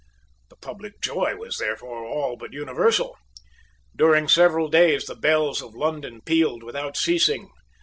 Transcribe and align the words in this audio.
The 0.49 0.55
public 0.55 0.99
joy 0.99 1.35
was 1.35 1.57
therefore 1.59 2.07
all 2.07 2.35
but 2.35 2.53
universal. 2.53 3.15
During 3.95 4.27
several 4.27 4.67
days 4.67 5.05
the 5.05 5.13
bells 5.13 5.61
of 5.61 5.75
London 5.75 6.21
pealed 6.25 6.63
without 6.63 6.97
ceasing. 6.97 7.51